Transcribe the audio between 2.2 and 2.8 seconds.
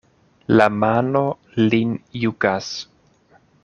jukas.